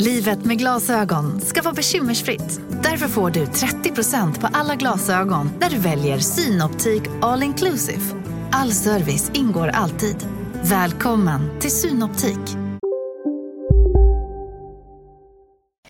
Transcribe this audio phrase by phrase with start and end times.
[0.00, 2.60] Livet med glasögon ska vara bekymmersfritt.
[2.82, 8.00] Därför får du 30% på alla glasögon när du väljer Synoptik All Inclusive.
[8.52, 10.16] All service ingår alltid.
[10.62, 12.56] Välkommen till Synoptik.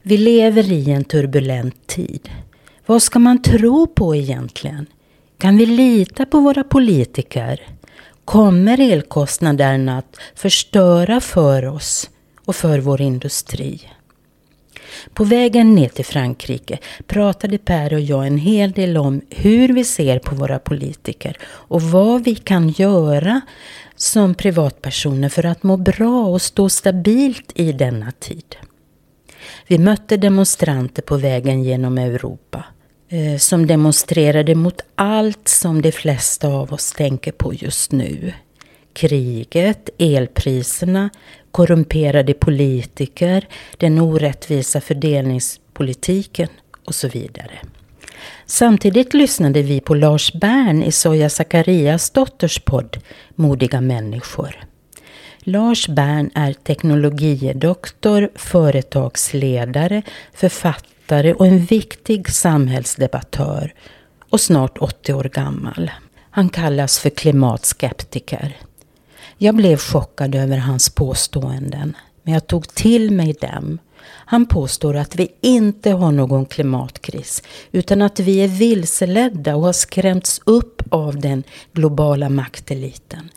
[0.03, 2.31] Vi lever i en turbulent tid.
[2.87, 4.87] Vad ska man tro på egentligen?
[5.39, 7.69] Kan vi lita på våra politiker?
[8.25, 12.11] Kommer elkostnaderna att förstöra för oss
[12.45, 13.91] och för vår industri?
[15.15, 19.85] På vägen ner till Frankrike pratade Per och jag en hel del om hur vi
[19.85, 23.41] ser på våra politiker och vad vi kan göra
[23.97, 28.57] som privatpersoner för att må bra och stå stabilt i denna tid.
[29.67, 32.65] Vi mötte demonstranter på vägen genom Europa
[33.09, 38.33] eh, som demonstrerade mot allt som de flesta av oss tänker på just nu.
[38.93, 41.11] Kriget, elpriserna,
[41.51, 46.49] korrumperade politiker, den orättvisa fördelningspolitiken
[46.85, 47.59] och så vidare.
[48.47, 52.99] Samtidigt lyssnade vi på Lars Bern i Soja Sakarias dotters podd
[53.35, 54.57] Modiga människor.
[55.39, 63.75] Lars Bern är teknologiedoktor, företagsledare, författare och en viktig samhällsdebattör
[64.31, 65.91] och snart 80 år gammal.
[66.31, 68.57] Han kallas för klimatskeptiker.
[69.43, 73.79] Jag blev chockad över hans påståenden, men jag tog till mig dem.
[74.05, 77.43] Han påstår att vi inte har någon klimatkris,
[77.73, 81.43] utan att vi är vilseledda och har skrämts upp av den
[81.73, 83.31] globala makteliten,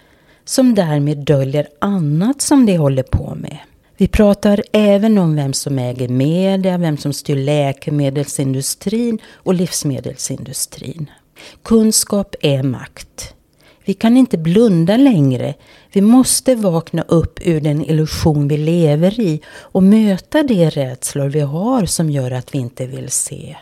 [0.45, 3.57] som därmed döljer annat som de håller på med.
[3.97, 11.09] Vi pratar även om vem som äger media, vem som styr läkemedelsindustrin och livsmedelsindustrin.
[11.63, 13.32] Kunskap är makt.
[13.85, 15.53] Vi kan inte blunda längre.
[15.91, 21.39] Vi måste vakna upp ur den illusion vi lever i och möta de rädslor vi
[21.39, 23.55] har som gör att vi inte vill se.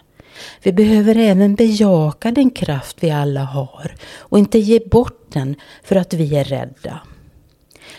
[0.64, 5.96] Vi behöver även bejaka den kraft vi alla har och inte ge bort den för
[5.96, 7.00] att vi är rädda.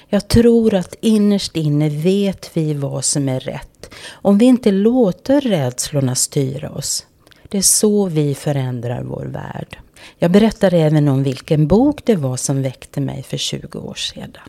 [0.08, 5.40] Jag tror att innerst inne vet vi vad som är rätt om vi inte låter
[5.40, 7.06] rädslorna styra oss.
[7.48, 9.78] Det är så vi förändrar vår värld.
[10.18, 14.48] Jag berättar även om vilken bok det var som väckte mig för 20 år sedan.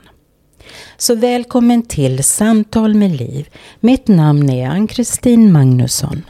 [0.98, 3.50] Så välkommen till Samtal med Liv.
[3.80, 6.22] Mitt namn är Ann-Kristin Magnusson.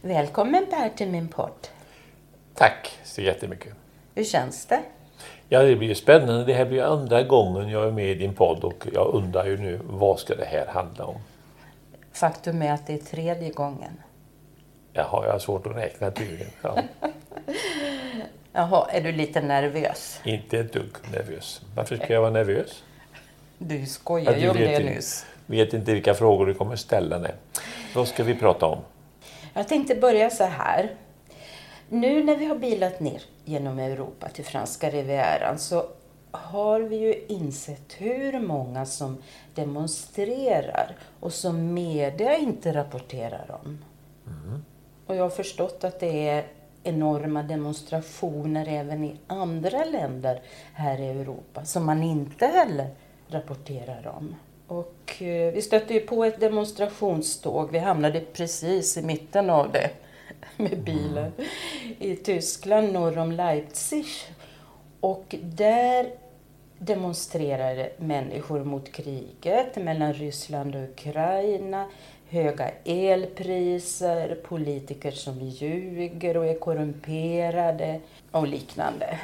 [0.00, 1.68] Välkommen Per till min podd.
[2.54, 3.74] Tack så jättemycket.
[4.14, 4.80] Hur känns det?
[5.48, 6.44] Ja, det blir ju spännande.
[6.44, 9.56] Det här blir andra gången jag är med i din podd och jag undrar ju
[9.56, 11.16] nu vad ska det här handla om?
[12.18, 14.02] Faktum är att det är tredje gången.
[14.92, 16.50] Jaha, jag har svårt att räkna tydligen.
[16.62, 16.78] Ja.
[18.52, 20.20] Jaha, är du lite nervös?
[20.24, 21.60] Inte ett dugg nervös.
[21.76, 22.82] Varför ska jag vara nervös?
[23.58, 25.26] Du skojade ju om det nyss.
[25.46, 27.18] vet inte vilka frågor du kommer ställa.
[27.18, 27.34] Nej.
[27.94, 28.78] Vad ska vi prata om?
[29.54, 30.94] Jag tänkte börja så här.
[31.88, 35.84] Nu när vi har bilat ner genom Europa till franska rivieran så
[36.30, 39.16] har vi ju insett hur många som
[39.54, 43.78] demonstrerar och som media inte rapporterar om.
[44.26, 44.64] Mm.
[45.06, 46.44] Och jag har förstått att det är
[46.82, 52.90] enorma demonstrationer även i andra länder här i Europa som man inte heller
[53.28, 54.34] rapporterar om.
[54.66, 57.72] Och eh, vi stötte ju på ett demonstrationståg.
[57.72, 59.90] Vi hamnade precis i mitten av det
[60.56, 61.48] med bilen mm.
[61.98, 64.06] i Tyskland norr om Leipzig.
[65.00, 66.10] Och där
[66.78, 71.86] demonstrerade människor mot kriget mellan Ryssland och Ukraina,
[72.28, 78.00] höga elpriser, politiker som ljuger och är korrumperade
[78.30, 79.18] och liknande.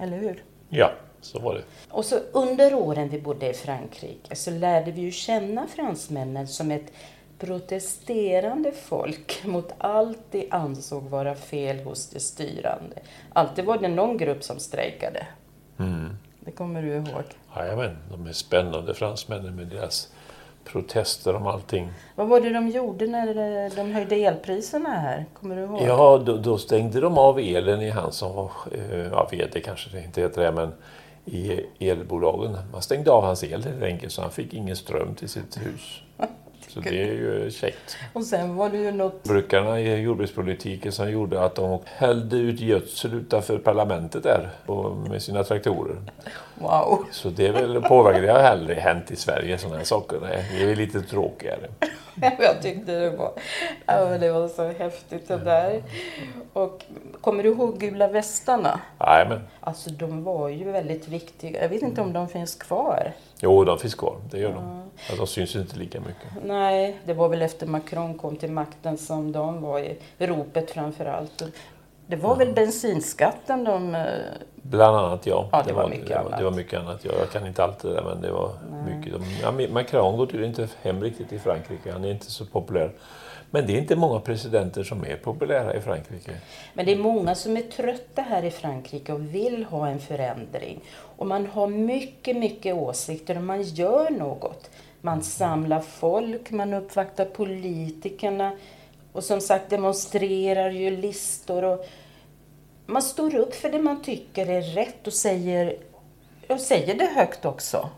[0.00, 0.44] Eller hur?
[0.68, 1.62] Ja, så var det.
[1.90, 6.70] Och så under åren vi bodde i Frankrike så lärde vi ju känna fransmännen som
[6.70, 6.92] ett
[7.38, 12.96] protesterande folk mot allt de ansåg vara fel hos de styrande.
[13.32, 15.26] Alltid var det någon grupp som strejkade.
[15.78, 16.16] Mm.
[16.40, 17.24] Det kommer du ihåg?
[17.56, 20.12] Jajamän, de är spännande fransmännen med deras
[20.64, 21.88] protester om allting.
[22.14, 25.26] Vad var det de gjorde när de höjde elpriserna här?
[25.40, 25.82] Kommer du ihåg?
[25.82, 29.90] Ja, då, då stängde de av elen i han som var, eh, ja VD kanske
[29.90, 30.72] det inte heter det, men
[31.24, 32.58] i elbolagen.
[32.72, 36.02] Man stängde av hans el helt enkelt så han fick ingen ström till sitt hus.
[36.68, 37.96] Så det är ju käckt.
[38.12, 39.24] Och sen var det ju något...
[39.24, 44.50] Brukarna i jordbrukspolitiken som gjorde att de hällde ut gödsel utanför parlamentet där
[45.08, 45.96] med sina traktorer.
[46.54, 47.04] Wow!
[47.12, 48.22] Så det är väl påverkat.
[48.22, 50.20] Det har aldrig hänt i Sverige sådana här saker.
[50.58, 51.68] Det är lite tråkigare.
[52.38, 53.32] Jag tyckte det var,
[53.86, 55.82] ja, det var så häftigt det där.
[56.52, 56.84] Och
[57.20, 58.80] kommer du ihåg gula västarna?
[59.00, 59.40] Jajamän.
[59.60, 61.62] Alltså de var ju väldigt viktiga.
[61.62, 63.12] Jag vet inte om de finns kvar.
[63.40, 64.16] Jo, de finns kvar.
[64.30, 64.82] Det gör de.
[65.10, 65.16] Ja.
[65.16, 66.44] De syns inte lika mycket.
[66.44, 71.04] Nej, det var väl efter Macron kom till makten som de var i ropet framför
[71.06, 71.42] allt.
[72.06, 73.94] Det var väl bensinskatten de...
[73.94, 74.02] eh,
[74.54, 75.48] Bland annat ja.
[75.52, 76.38] Ja, det var mycket det var, annat.
[76.38, 77.04] Det var mycket annat.
[77.04, 78.50] Ja, jag kan inte allt det där men det var
[78.86, 79.12] mycket.
[79.12, 81.92] De, ja, Macron går tydligen inte hem riktigt i Frankrike.
[81.92, 82.92] Han är inte så populär.
[83.50, 86.30] Men det är inte många presidenter som är populära i Frankrike.
[86.74, 90.80] Men det är många som är trötta här i Frankrike och vill ha en förändring.
[91.18, 94.70] Och man har mycket, mycket åsikter och man gör något.
[95.00, 98.52] Man samlar folk, man uppvaktar politikerna
[99.12, 101.64] och som sagt demonstrerar ju listor.
[101.64, 101.86] Och
[102.86, 105.76] man står upp för det man tycker är rätt och säger,
[106.48, 107.88] och säger det högt också.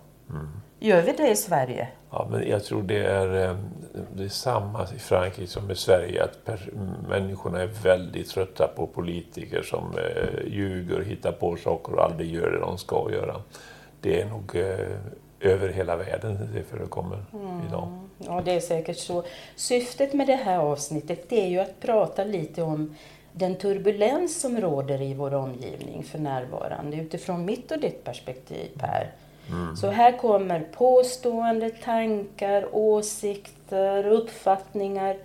[0.78, 1.88] Gör vi det i Sverige?
[2.10, 3.56] Ja, men jag tror det är, eh,
[3.92, 6.24] det är samma i Frankrike som i Sverige.
[6.24, 6.58] Att
[7.08, 12.50] människorna är väldigt trötta på politiker som eh, ljuger, hittar på saker och aldrig gör
[12.50, 13.36] det de ska göra.
[14.00, 17.24] Det är nog eh, över hela världen det förekommer
[17.68, 17.98] idag.
[18.18, 19.24] Ja, det är säkert så.
[19.56, 22.96] Syftet med det här avsnittet det är ju att prata lite om
[23.32, 29.10] den turbulens som råder i vår omgivning för närvarande utifrån mitt och ditt perspektiv, Per.
[29.76, 33.59] Så här kommer påstående, tankar, åsikter,
[34.04, 35.16] uppfattningar.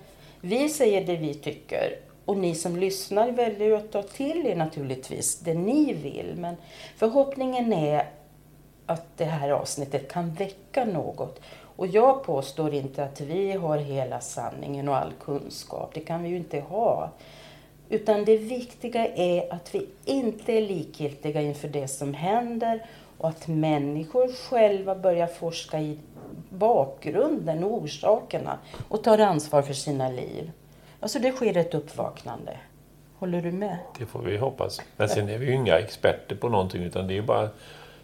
[0.41, 4.55] Vi säger det vi tycker och ni som lyssnar väljer ju att ta till er
[4.55, 6.33] naturligtvis det ni vill.
[6.37, 6.55] Men
[6.97, 8.09] förhoppningen är
[8.85, 11.41] att det här avsnittet kan väcka något.
[11.75, 15.91] Och jag påstår inte att vi har hela sanningen och all kunskap.
[15.93, 17.09] Det kan vi ju inte ha.
[17.89, 22.85] Utan det viktiga är att vi inte är likgiltiga inför det som händer
[23.17, 25.97] och att människor själva börjar forska i
[26.49, 30.51] bakgrunden och orsakerna och tar ansvar för sina liv.
[30.99, 32.57] Alltså det sker ett uppvaknande.
[33.17, 33.77] Håller du med?
[33.99, 34.81] Det får vi hoppas.
[34.97, 37.49] Men sen är vi ju inga experter på någonting utan det är bara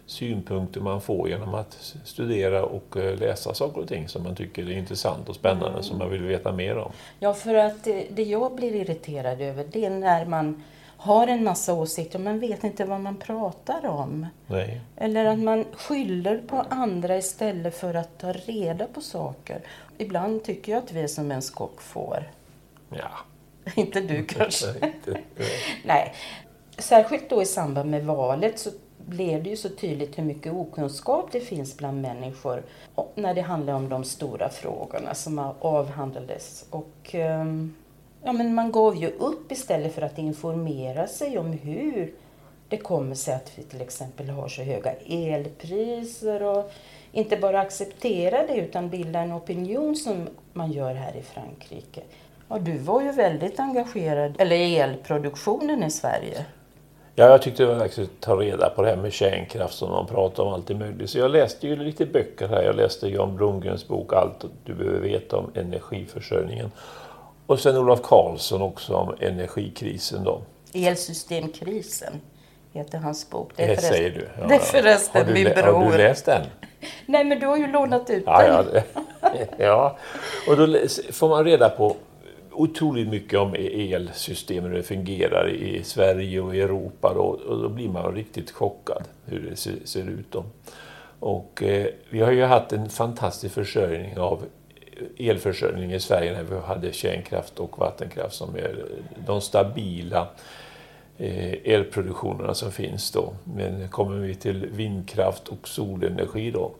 [0.06, 4.62] synpunkter man får genom att studera och eh, läsa saker och ting som man tycker
[4.62, 6.92] är intressant och spännande som man vill veta mer om.
[7.18, 10.62] Ja, för att det, det jag blir irriterad över det är när man
[11.02, 14.26] har en massa åsikter och man vet inte vad man pratar om.
[14.46, 14.80] Nej.
[14.96, 19.60] Eller att man skyller på andra istället för att ta reda på saker.
[19.98, 22.30] Ibland tycker jag att vi är som en skockfår.
[22.90, 23.10] Ja.
[23.74, 24.66] inte du kanske?
[24.68, 25.20] Inte-
[25.84, 26.14] Nej.
[26.78, 28.70] Särskilt då i samband med valet så
[29.06, 32.62] blev det ju så tydligt hur mycket okunskap det finns bland människor
[33.14, 36.64] när det handlar om de stora frågorna som avhandlades.
[36.70, 37.74] Och, ehm,
[38.24, 42.12] ja, men man gav ju upp istället för att informera sig om hur
[42.68, 46.72] det kommer sig att vi till exempel har så höga elpriser och
[47.12, 52.00] inte bara acceptera det utan bilda en opinion som man gör här i Frankrike.
[52.48, 56.46] Ja, du var ju väldigt engagerad eller i elproduktionen i Sverige.
[57.14, 59.90] Ja, jag tyckte det var dags att ta reda på det här med kärnkraft som
[59.90, 61.10] man pratar om allt möjligt.
[61.10, 62.62] Så jag läste ju lite böcker här.
[62.62, 66.70] Jag läste Jan Blomgrens bok Allt du behöver veta om energiförsörjningen.
[67.52, 70.42] Och sen Olof Karlsson också om energikrisen då.
[70.74, 72.12] Elsystemkrisen
[72.72, 73.50] heter hans bok.
[73.56, 74.28] Det, förresten- säger du.
[74.40, 75.72] Ja, det är förresten du, min bror.
[75.84, 76.46] Har du läst den?
[77.06, 78.82] Nej, men du har ju lånat ut Ja, den.
[78.82, 79.96] ja, det- ja.
[80.48, 80.78] Och då
[81.12, 81.96] får man reda på
[82.52, 87.14] otroligt mycket om elsystemet, hur det fungerar i Sverige och i Europa.
[87.14, 90.26] Då, och då blir man riktigt chockad hur det ser, ser ut.
[90.32, 90.44] Då.
[91.20, 94.42] Och, eh, vi har ju haft en fantastisk försörjning av
[95.18, 98.84] elförsörjning i Sverige när vi hade kärnkraft och vattenkraft som är
[99.26, 100.28] de stabila
[101.18, 103.32] eh, elproduktionerna som finns då.
[103.44, 106.70] Men kommer vi till vindkraft och solenergi då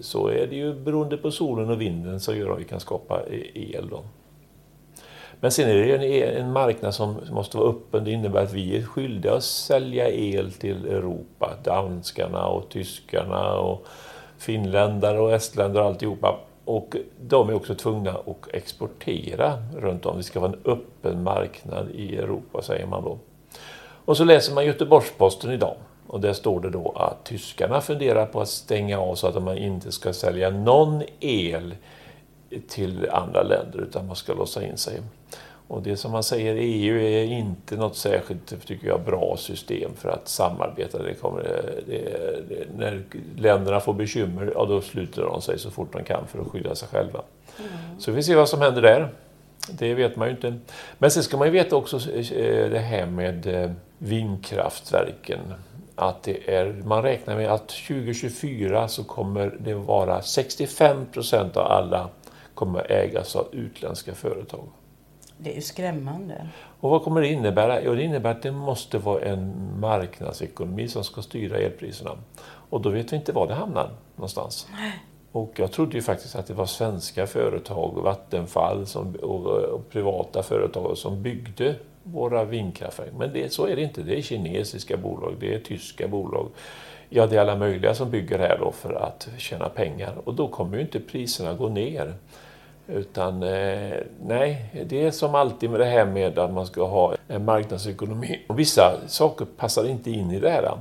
[0.00, 3.20] så- är det ju beroende på solen och vinden som gör att vi kan skapa
[3.30, 3.88] eh, el.
[3.90, 4.02] Då.
[5.40, 8.04] Men sen är det ju en, en marknad som måste vara öppen.
[8.04, 11.50] Det innebär att vi är skyldiga att sälja el till Europa.
[11.64, 13.86] Danskarna och tyskarna och
[14.38, 16.38] finländare och estländare och alltihopa.
[16.64, 20.16] Och de är också tvungna att exportera runt om.
[20.16, 23.18] Det ska vara en öppen marknad i Europa, säger man då.
[24.04, 25.76] Och så läser man Göteborgs-Posten idag.
[26.06, 29.58] Och där står det då att tyskarna funderar på att stänga av så att man
[29.58, 31.74] inte ska sälja någon el
[32.68, 35.00] till andra länder utan man ska låsa in sig.
[35.68, 40.08] Och det som man säger, EU är inte något särskilt, tycker jag, bra system för
[40.08, 41.02] att samarbeta.
[41.02, 41.42] Det kommer,
[41.86, 43.02] det, det, när
[43.36, 46.74] länderna får bekymmer, ja, då sluter de sig så fort de kan för att skydda
[46.74, 47.22] sig själva.
[47.58, 48.00] Mm.
[48.00, 49.08] Så vi får se vad som händer där.
[49.70, 50.54] Det vet man ju inte.
[50.98, 55.40] Men sen ska man ju veta också eh, det här med eh, vindkraftverken.
[55.94, 61.66] Att det är, man räknar med att 2024 så kommer det vara 65 procent av
[61.66, 62.08] alla
[62.54, 64.68] kommer ägas av utländska företag.
[65.38, 66.48] Det är ju skrämmande.
[66.80, 67.82] Och vad kommer det innebära?
[67.82, 72.10] Jo, det innebär att det måste vara en marknadsekonomi som ska styra elpriserna.
[72.70, 74.66] Och då vet vi inte var det hamnar någonstans.
[75.32, 80.42] Och jag trodde ju faktiskt att det var svenska företag, Vattenfall som, och, och privata
[80.42, 83.10] företag som byggde våra vindkraftverk.
[83.18, 84.02] Men det, så är det inte.
[84.02, 86.48] Det är kinesiska bolag, det är tyska bolag.
[87.08, 90.14] Ja, det är alla möjliga som bygger här då för att tjäna pengar.
[90.24, 92.14] Och då kommer ju inte priserna gå ner.
[92.88, 97.14] Utan eh, nej, det är som alltid med det här med att man ska ha
[97.28, 98.44] en marknadsekonomi.
[98.46, 100.78] Och vissa saker passar inte in i det här.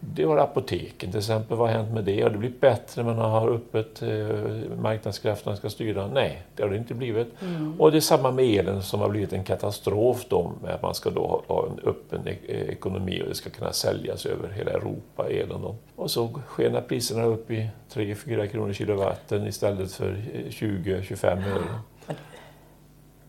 [0.00, 1.56] Det har apoteken till exempel.
[1.56, 2.22] Vad har hänt med det?
[2.22, 4.02] Har det blivit bättre när man har öppet?
[4.02, 6.06] Eh, marknadskrafterna ska styra?
[6.06, 7.42] Nej, det har det inte blivit.
[7.42, 7.80] Mm.
[7.80, 10.52] Och det är samma med elen som har blivit en katastrof då.
[10.62, 14.26] Med att man ska då ha en öppen e-, ekonomi och det ska kunna säljas
[14.26, 15.76] över hela Europa, elen då.
[15.96, 20.16] Och så skenar priserna upp i 3-4 kronor kilowatten istället för
[20.48, 22.14] 20-25 öre.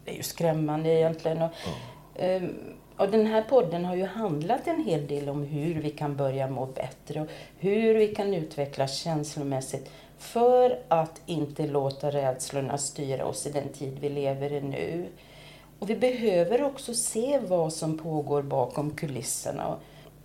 [0.05, 1.41] Det är ju skrämmande egentligen.
[1.41, 1.51] Och,
[2.15, 2.55] mm.
[3.00, 6.48] Och den här podden har ju handlat en hel del om hur vi kan börja
[6.48, 7.27] må bättre och
[7.60, 13.98] hur vi kan utvecklas känslomässigt för att inte låta rädslorna styra oss i den tid
[14.00, 15.06] vi lever i nu.
[15.79, 19.75] Och vi behöver också se vad som pågår bakom kulisserna.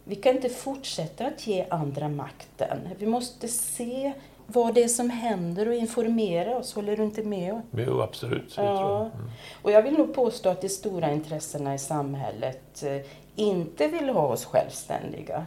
[0.04, 2.78] Vi kan inte fortsätta att ge andra makten.
[2.98, 4.12] Vi måste se
[4.46, 6.74] vad det är som händer och informera oss.
[6.74, 7.60] Håller du inte med?
[7.70, 8.54] Jo, absolut.
[8.56, 9.00] Ja.
[9.00, 9.30] Mm.
[9.62, 13.00] Och jag vill nog påstå att de stora intressena i samhället eh,
[13.36, 15.46] inte vill ha oss självständiga.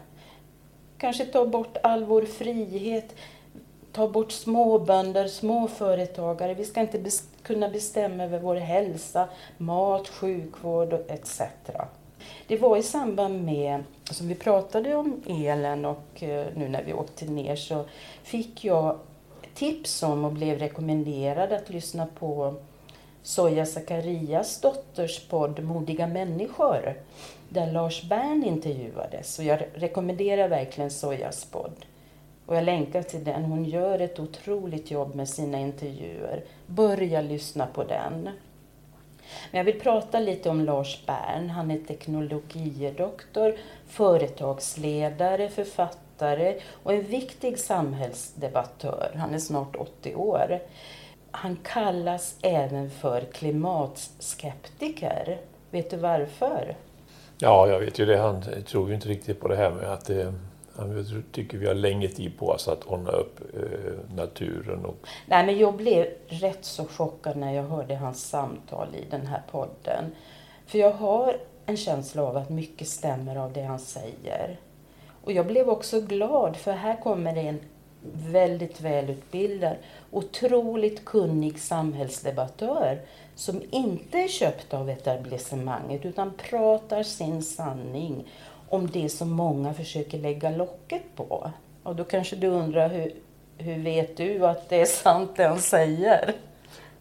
[0.98, 3.16] Kanske ta bort all vår frihet,
[3.92, 6.54] ta bort småbönder, småföretagare.
[6.54, 9.28] Vi ska inte bes kunna bestämma över vår hälsa,
[9.58, 11.42] mat, sjukvård etc.
[12.48, 16.94] Det var i samband med, som vi pratade om elen och eh, nu när vi
[16.94, 17.86] åkte ner så
[18.24, 19.00] fick jag
[19.54, 22.56] tips om och blev rekommenderad att lyssna på
[23.24, 26.94] Soja Zakarias dotters podd Modiga människor
[27.50, 29.40] där Lars Bern intervjuades.
[29.40, 31.86] Och jag rekommenderar verkligen Sojas podd.
[32.46, 33.44] Och jag länkar till den.
[33.44, 36.44] Hon gör ett otroligt jobb med sina intervjuer.
[36.66, 38.30] Börja lyssna på den.
[39.52, 41.50] Men jag vill prata lite om Lars Bern.
[41.50, 43.56] Han är teknologidoktor,
[43.88, 49.12] företagsledare, författare och en viktig samhällsdebattör.
[49.16, 50.60] Han är snart 80 år.
[51.32, 55.38] Han kallas även för klimatskeptiker.
[55.72, 56.76] Vet du varför?
[57.38, 58.18] Ja, jag vet ju det.
[58.18, 60.34] Han tror ju inte riktigt på det här med att det
[60.78, 64.86] jag tycker vi har länge tid på oss att ordna upp eh, naturen.
[64.86, 64.98] Och...
[65.26, 69.42] Nej, men jag blev rätt så chockad när jag hörde hans samtal i den här
[69.52, 70.06] podden.
[70.66, 74.60] För jag har en känsla av att mycket stämmer av det han säger.
[75.24, 77.60] Och jag blev också glad för här kommer det en
[78.14, 79.76] väldigt välutbildad,
[80.12, 83.02] otroligt kunnig samhällsdebattör
[83.36, 88.28] som inte är köpt av etablissemanget utan pratar sin sanning
[88.70, 91.52] om det som många försöker lägga locket på.
[91.84, 93.12] Och då kanske du undrar, hur,
[93.58, 96.34] hur vet du att det är sant det han säger?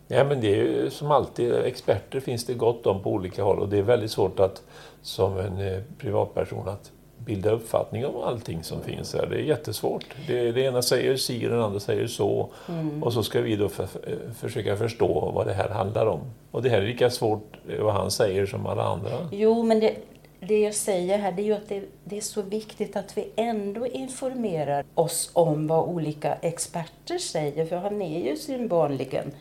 [0.09, 3.59] Ja, men det är ju som alltid, experter finns det gott om på olika håll
[3.59, 4.63] och det är väldigt svårt att
[5.03, 9.27] som en eh, privatperson att bilda uppfattning om allting som finns här.
[9.27, 10.05] Det är jättesvårt.
[10.27, 12.49] Det, det ena säger si och den andra säger så.
[12.69, 13.03] Mm.
[13.03, 16.21] Och så ska vi då för, eh, försöka förstå vad det här handlar om.
[16.51, 19.11] Och det här är lika svårt eh, vad han säger som alla andra.
[19.33, 19.97] Jo, men det,
[20.41, 23.31] det jag säger här det är ju att det, det, är så viktigt att vi
[23.37, 27.67] ändå informerar oss om vad olika experter säger.
[27.67, 29.33] För han är ju synbarligen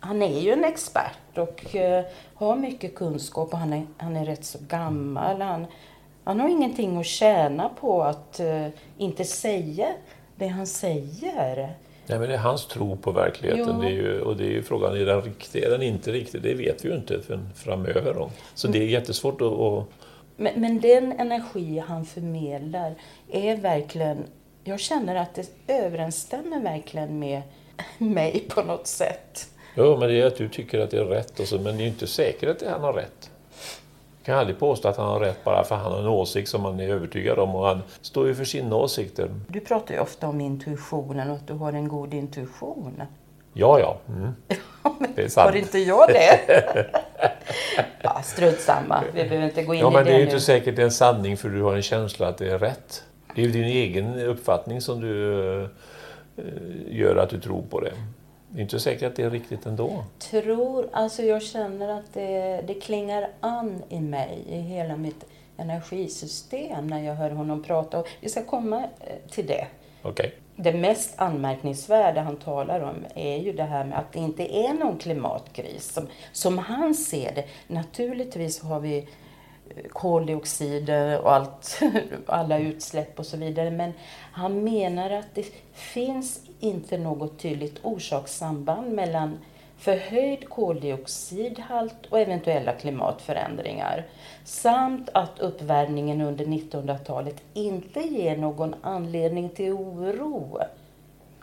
[0.00, 2.00] han är ju en expert och uh,
[2.34, 5.40] har mycket kunskap och han är, han är rätt så gammal.
[5.40, 5.66] Han,
[6.24, 8.66] han har ingenting att tjäna på att uh,
[8.98, 9.86] inte säga
[10.36, 11.74] det han säger.
[12.06, 13.80] Nej, men det är hans tro på verkligheten.
[13.80, 15.62] Det är ju, och det är ju frågan, är den riktig?
[15.62, 16.42] Är den inte riktig?
[16.42, 18.14] Det vet vi ju inte förrän framöver.
[18.14, 18.30] Då.
[18.54, 19.84] Så det är jättesvårt att, att
[20.40, 22.94] men, men den energi han förmedlar
[23.30, 24.24] är verkligen...
[24.64, 27.42] Jag känner att det överensstämmer verkligen med
[27.98, 29.48] mig på något sätt.
[29.76, 31.82] Jo, men det är att du tycker att det är rätt, och så, men det
[31.82, 33.30] är ju inte säkert att han har rätt.
[34.18, 36.48] Jag kan aldrig påstå att han har rätt bara för att han har en åsikt
[36.48, 39.34] som han är övertygad om och han står ju för sina åsikter.
[39.48, 43.02] Du pratar ju ofta om intuitionen och att du har en god intuition.
[43.52, 43.98] Ja, ja.
[44.08, 44.32] Mm.
[45.14, 45.50] Det är sant.
[45.50, 46.40] Har inte jag det?
[48.02, 49.04] ja, strunt samma.
[49.14, 50.90] Vi behöver inte gå in Ja, i men det är ju inte säkert det en
[50.90, 53.04] sanning för du har en känsla att det är rätt.
[53.34, 55.68] Det är ju din egen uppfattning som du eh,
[56.88, 57.92] gör att du tror på det.
[58.48, 60.04] Det är inte säkert att det är riktigt ändå.
[60.18, 65.24] tror, alltså jag känner att det, det klingar an i mig, i hela mitt
[65.56, 68.04] energisystem när jag hör honom prata.
[68.20, 69.66] Vi ska komma eh, till det.
[70.02, 70.34] Okej.
[70.62, 74.74] Det mest anmärkningsvärda han talar om är ju det här med att det inte är
[74.74, 77.44] någon klimatkris som, som han ser det.
[77.66, 81.80] Naturligtvis har vi eh, koldioxider och allt,
[82.26, 83.70] alla utsläpp och så vidare.
[83.70, 83.92] Men
[84.32, 89.38] han menar att det finns inte något tydligt orsakssamband mellan
[89.80, 94.06] förhöjd koldioxidhalt och eventuella klimatförändringar.
[94.44, 100.58] Samt att uppvärmningen under 1900-talet inte ger någon anledning till oro.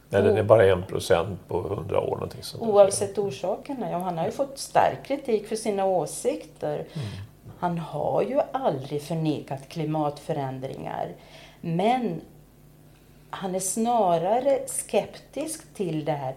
[0.09, 2.15] Nej, den är bara en procent på hundra år.
[2.15, 2.63] Någonting sånt.
[2.63, 3.91] Oavsett orsakerna.
[3.91, 6.85] Ja, han har ju fått stark kritik för sina åsikter.
[7.59, 11.07] Han har ju aldrig förnekat klimatförändringar.
[11.61, 12.21] Men
[13.29, 16.35] han är snarare skeptisk till det här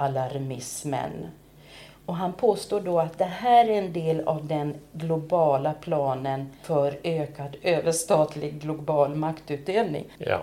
[0.00, 1.30] klimatalarmismen.
[2.06, 6.98] Och han påstår då att det här är en del av den globala planen för
[7.02, 10.04] ökad överstatlig global maktutdelning.
[10.18, 10.42] Ja.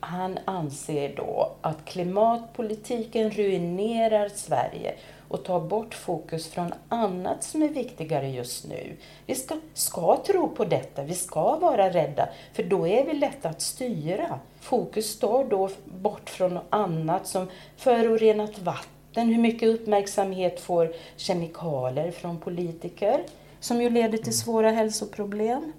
[0.00, 4.94] Han anser då att klimatpolitiken ruinerar Sverige
[5.32, 8.96] och tar bort fokus från annat som är viktigare just nu.
[9.26, 13.48] Vi ska, ska tro på detta, vi ska vara rädda, för då är vi lätta
[13.48, 14.38] att styra.
[14.60, 22.38] Fokus står då bort från annat som förorenat vatten, hur mycket uppmärksamhet får kemikalier från
[22.38, 23.24] politiker,
[23.60, 25.72] som ju leder till svåra hälsoproblem.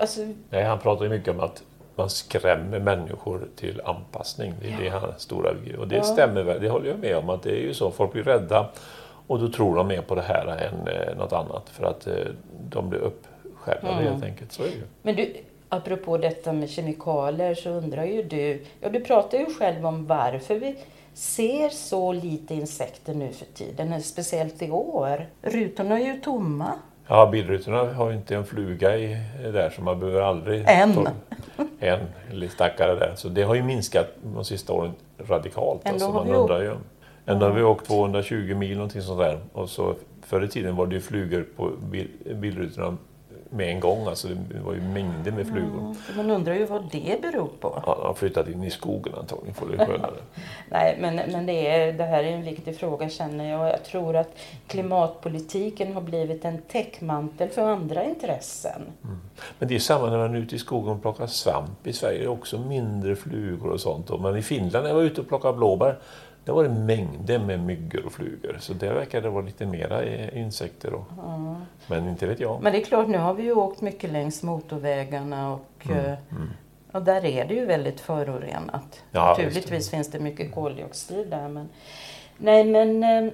[0.00, 0.20] Alltså,
[0.50, 1.62] Nej, han pratar ju mycket om att
[1.96, 4.54] man skrämmer människor till anpassning.
[4.60, 7.30] Det är det hans stora Och det stämmer väl, det håller jag med om.
[7.30, 8.68] att Det är ju så, folk blir rädda
[9.26, 11.68] och då tror de mer på det här än eh, något annat.
[11.68, 12.14] För att eh,
[12.68, 14.52] de blir uppskärrade helt enkelt.
[14.52, 14.82] Så är det ju.
[15.02, 15.36] Men du,
[15.68, 20.54] apropå detta med kemikalier så undrar ju du, ja du pratar ju själv om varför
[20.54, 20.76] vi
[21.14, 25.26] ser så lite insekter nu för tiden, speciellt i år.
[25.42, 26.72] Rutorna är ju tomma.
[27.08, 30.64] Ja, bilrutorna har ju inte en fluga i, där så man behöver aldrig...
[30.66, 31.08] En.
[31.80, 31.98] En,
[32.30, 33.12] lite stackare där.
[33.16, 35.80] Så det har ju minskat de sista åren radikalt.
[35.84, 36.74] Ändå alltså, man undrar ju.
[37.26, 39.38] Ändå har vi åkt 220 mil någonting sånt där.
[39.52, 42.96] Och så förr i tiden var det ju flugor på bil, bilrutorna
[43.50, 44.06] med en gång.
[44.06, 45.96] Alltså det var ju mängder med flugor.
[46.16, 47.82] Man undrar ju vad det beror på.
[47.86, 50.14] Ja, de har flyttat in i skogen antagligen, får det skönare.
[50.70, 53.68] Nej, men, men det, är, det här är en viktig fråga känner jag.
[53.68, 58.82] Jag tror att klimatpolitiken har blivit en täckmantel för andra intressen.
[59.58, 61.86] Men det är samma när man är ute i skogen och plockar svamp.
[61.86, 64.20] I Sverige är det också mindre flugor och sånt.
[64.20, 65.98] Men i Finland när jag var ute och plockade blåbär,
[66.46, 68.56] där var det mängder med myggor och flugor.
[68.60, 70.90] Så där verkar det vara lite mera eh, insekter.
[70.90, 71.04] Då.
[71.86, 72.62] Men inte vet jag.
[72.62, 76.16] Men det är klart, nu har vi ju åkt mycket längs motorvägarna och, Mm, eh,
[76.92, 79.02] och där är det ju väldigt förorenat.
[79.10, 81.48] Ja, Naturligtvis finns det mycket koldioxid där.
[81.48, 81.68] Men,
[82.38, 83.32] nej, men eh,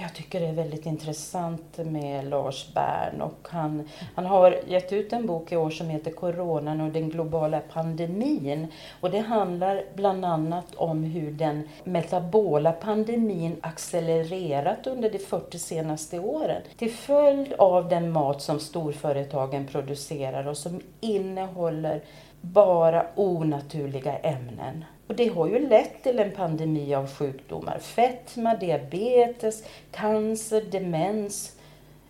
[0.00, 3.20] jag tycker det är väldigt intressant med Lars Bern.
[3.20, 7.08] Och han, han har gett ut en bok i år som heter Coronan och den
[7.08, 8.66] globala pandemin.
[9.00, 16.18] Och det handlar bland annat om hur den metabola pandemin accelererat under de 40 senaste
[16.18, 16.62] åren.
[16.76, 22.00] Till följd av den mat som storföretagen producerar och som innehåller
[22.40, 24.84] bara onaturliga ämnen.
[25.12, 27.78] Och det har ju lett till en pandemi av sjukdomar.
[27.78, 31.56] Fetma, diabetes, cancer, demens,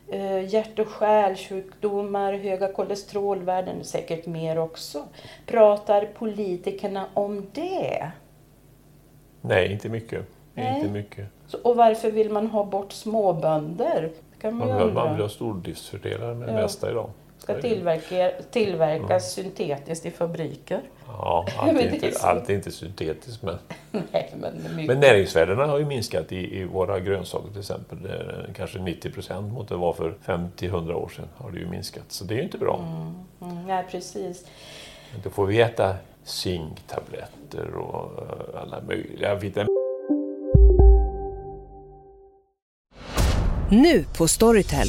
[0.09, 5.05] eh, hjärt och kärlsjukdomar, höga kolesterolvärden och säkert mer också.
[5.47, 8.11] Pratar politikerna om det?
[9.41, 10.27] Nej, inte mycket.
[10.55, 10.77] Nej.
[10.77, 11.27] Inte mycket.
[11.47, 14.11] Så, och varför vill man ha bort småbönder?
[14.41, 16.62] Kan man Man man vill ha stordriftsfördelar med det Ja.
[16.62, 17.11] mesta idag.
[17.43, 20.81] Ska tillverka, tillverkas syntetiskt i fabriker.
[21.07, 22.27] Ja, allt är, inte, så.
[22.27, 23.43] allt är inte syntetiskt.
[23.43, 23.59] Men,
[24.13, 24.87] Nej, men mycket.
[24.87, 28.03] men näringsvärdena har ju minskat i, i våra grönsaker till exempel.
[28.03, 31.29] Det är Kanske 90 procent mot det var för 50-100 år sedan.
[31.37, 32.05] har det ju minskat.
[32.09, 32.79] Så det är ju inte bra.
[33.41, 34.47] Mm, nej, precis.
[35.23, 39.73] Då får vi äta zinktabletter och eh, alla möjliga vitaminer.
[43.71, 44.89] Nu på Storytel.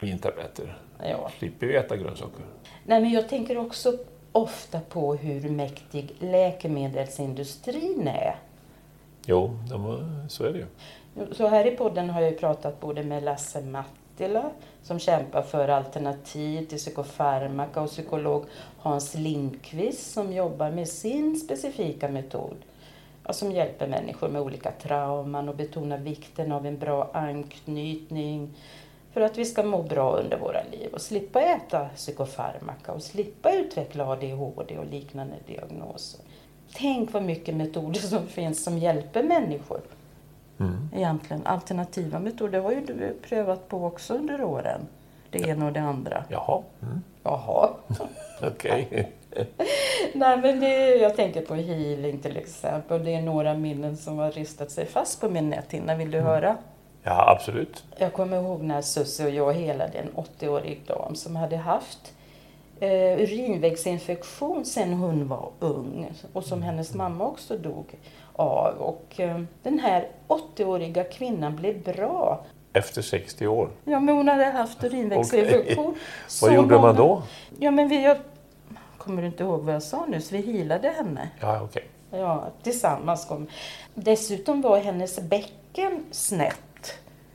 [0.00, 0.78] Vintabletter.
[1.02, 1.30] Ja.
[1.38, 2.44] Slipper vi äta grönsaker.
[2.84, 3.98] Nej, men jag tänker också
[4.32, 8.36] ofta på hur mäktig läkemedelsindustrin är.
[9.26, 10.66] Jo, de, så är det ju.
[11.32, 14.50] Så här i podden har jag ju pratat både med Lasse Mattila
[14.82, 18.44] som kämpar för alternativ till psykofarmaka och psykolog
[18.78, 22.56] Hans Lindqvist som jobbar med sin specifika metod
[23.32, 28.50] som hjälper människor med olika trauman och betonar vikten av en bra anknytning
[29.12, 33.52] för att vi ska må bra under våra liv och slippa äta psykofarmaka och slippa
[33.52, 36.20] utveckla ADHD och liknande diagnoser.
[36.74, 39.80] Tänk vad mycket metoder som finns som hjälper människor
[40.94, 41.46] egentligen.
[41.46, 44.80] Alternativa metoder har ju du prövat på också under åren.
[45.30, 46.24] Det ena och det andra.
[46.28, 47.00] Jaha, mm.
[47.22, 47.70] Jaha.
[48.42, 49.12] okej.
[50.14, 53.04] Nej, men det, jag tänker på healing till exempel.
[53.04, 55.94] Det är några minnen som har ristat sig fast på min näthinna.
[55.94, 56.56] Vill du höra?
[57.02, 57.84] Ja, absolut.
[57.96, 62.12] Jag kommer ihåg när Susie och jag helade en 80-årig dam som hade haft
[62.80, 67.86] eh, urinvägsinfektion sedan hon var ung och som hennes mamma också dog
[68.32, 68.74] av.
[68.78, 72.44] Och eh, den här 80-åriga kvinnan blev bra.
[72.72, 73.70] Efter 60 år.
[73.84, 75.94] Ja, men hon hade haft urinvägsinfektion.
[76.26, 77.22] så Vad gjorde man många- då?
[77.58, 78.04] Ja, men vi...
[78.04, 78.16] Jag,
[78.98, 80.20] kommer du inte ihåg vad jag sa nu?
[80.20, 81.28] Så vi healade henne.
[81.40, 81.84] Ja, okej.
[82.10, 83.46] Ja, tillsammans kom.
[83.94, 86.60] Dessutom var hennes bäcken snett.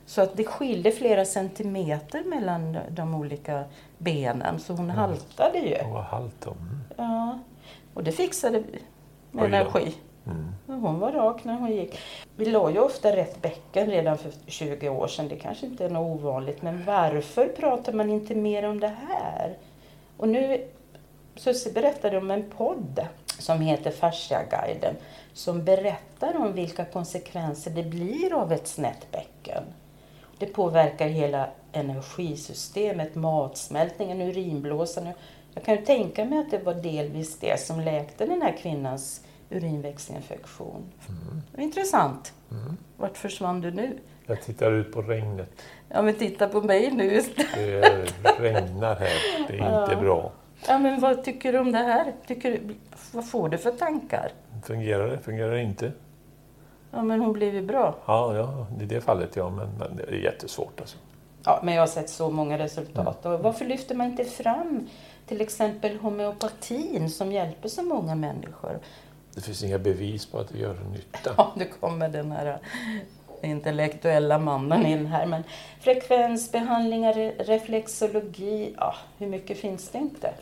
[0.06, 3.64] Så att det skilde flera centimeter mellan de- olika
[3.98, 4.58] benen.
[4.60, 5.76] Så hon haltade ju.
[5.92, 6.50] Vad halt då.
[6.50, 6.80] Mm.
[6.96, 7.38] Ja.
[7.94, 8.78] Och det fixade vi
[9.30, 9.94] med Oj energi.
[10.26, 10.82] Mm.
[10.82, 11.98] Hon var rak när hon gick.
[12.36, 15.28] Vi la ju ofta rätt bäcken redan för 20 år sedan.
[15.28, 16.62] Det kanske inte är något ovanligt.
[16.62, 19.56] Men varför pratar man inte mer om det här?
[20.16, 20.68] Och nu,
[21.36, 23.06] Susie berättade om en podd
[23.38, 24.94] som heter Fasciaguiden.
[25.32, 29.62] Som berättar om vilka konsekvenser det blir av ett snett bäcken.
[30.38, 35.08] Det påverkar hela energisystemet, matsmältningen, urinblåsan.
[35.54, 39.20] Jag kan ju tänka mig att det var delvis det som läkte den här kvinnans
[39.50, 40.82] urinvägsinfektion.
[41.50, 42.32] Det var Intressant.
[42.96, 43.98] Vart försvann du nu?
[44.26, 45.48] Jag tittar ut på regnet.
[45.88, 47.22] Ja, men titta på mig nu.
[47.54, 49.46] Det är- regnar här.
[49.48, 50.32] Det är inte bra.
[50.68, 52.12] Ja, men vad tycker du om det här?
[52.26, 52.60] Tycker
[53.12, 54.32] vad får du för tankar?
[54.64, 55.18] Fungerar det?
[55.18, 55.92] Fungerar det inte?
[56.90, 57.94] Ja, men hon blev ju bra.
[58.06, 60.96] Ja, ja, i det fallet ja, men, men det är jättesvårt alltså.
[61.44, 63.26] Ja, men jag har sett så många resultat.
[63.26, 64.88] Och varför lyfter man inte fram
[65.26, 68.78] till exempel homeopatin som hjälper så många människor?
[69.34, 71.30] Det finns inga bevis på att det gör nytta.
[71.36, 72.58] Ja, nu kommer den här
[73.42, 75.26] intellektuella mannen in här.
[75.26, 75.42] Men
[75.80, 80.34] frekvensbehandlingar, re- reflexologi, ja, hur mycket finns det inte?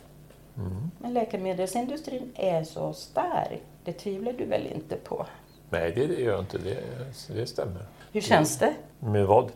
[0.98, 3.62] Men läkemedelsindustrin är så stark.
[3.85, 5.26] Det tvivlar du väl inte på?
[5.81, 6.59] Nej, det det gör jag inte.
[6.59, 6.77] Det,
[7.35, 7.83] det stämmer.
[8.13, 8.75] Hur känns det?
[8.99, 9.51] Med vad?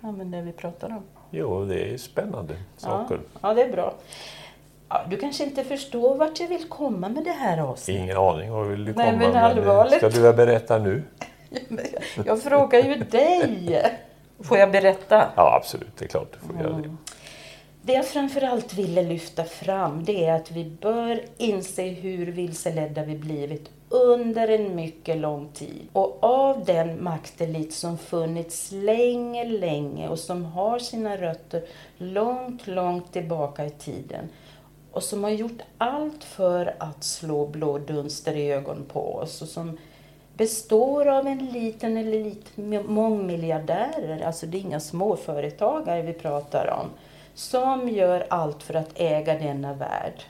[0.00, 1.02] Ja, men det vi pratar om.
[1.30, 3.20] Jo, det är spännande saker.
[3.32, 3.94] Ja, ja, det är bra.
[4.88, 8.02] Ja, du kanske inte förstår vart jag vill komma med det här avsnittet.
[8.02, 9.44] Ingen aning vad vill du Nej, komma men med.
[9.44, 9.96] allvarligt.
[9.96, 11.02] Ska du väl berätta nu?
[12.26, 13.98] Jag frågar ju dig.
[14.40, 15.28] Får jag berätta?
[15.36, 15.96] Ja, absolut.
[15.98, 16.96] Det är klart du får göra det.
[17.86, 23.16] Det jag framförallt ville lyfta fram det är att vi bör inse hur vilseledda vi
[23.16, 25.88] blivit under en mycket lång tid.
[25.92, 31.62] Och av den maktelit som funnits länge, länge och som har sina rötter
[31.98, 34.28] långt, långt tillbaka i tiden
[34.92, 39.48] och som har gjort allt för att slå blå dunster i ögonen på oss och
[39.48, 39.78] som
[40.36, 46.90] består av en liten elit mångmiljardärer, alltså det är inga småföretagare vi pratar om,
[47.34, 50.22] som gör allt för att äga denna värld.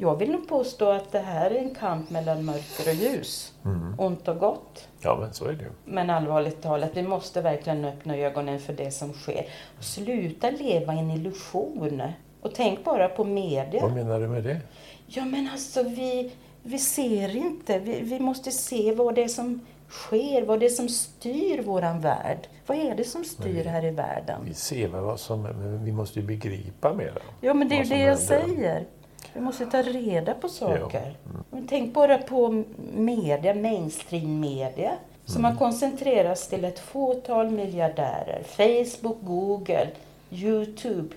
[0.00, 3.52] Jag vill nog påstå att det här är en kamp mellan mörker och ljus,
[3.98, 4.88] ont och gott.
[5.00, 5.70] Ja, men så är det.
[5.84, 9.46] Men allvarligt talat, vi måste verkligen öppna ögonen för det som sker
[9.78, 12.02] och sluta leva i en illusion.
[12.42, 13.82] Och tänk bara på media.
[13.82, 14.60] Vad menar du med det?
[15.06, 17.78] Ja, men alltså vi, vi ser inte.
[17.78, 22.00] Vi, vi måste se vad det är som sker, vad det är som styr våran
[22.00, 22.48] värld.
[22.66, 24.40] Vad är det som styr här i världen?
[24.44, 25.48] Vi ser väl vad som
[25.84, 27.18] vi måste ju begripa mer.
[27.40, 28.46] Ja, men det är ju det jag händer.
[28.56, 28.84] säger.
[29.32, 31.16] Vi måste ta reda på saker.
[31.30, 31.44] Mm.
[31.50, 34.92] Men tänk bara på media, mainstream media,
[35.24, 38.42] som har koncentrerats till ett fåtal miljardärer.
[38.42, 39.88] Facebook, Google,
[40.30, 41.14] Youtube.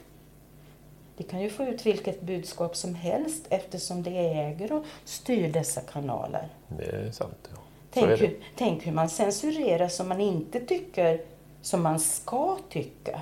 [1.17, 5.81] De kan ju få ut vilket budskap som helst eftersom de äger och styr dessa
[5.81, 6.47] kanaler.
[6.67, 7.49] Det är sant.
[7.53, 7.57] Ja.
[7.93, 11.21] Tänk hur, tänk hur man censurerar som man inte tycker
[11.61, 13.21] som man ska tycka.